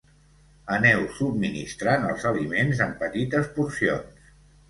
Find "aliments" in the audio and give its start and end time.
2.31-2.81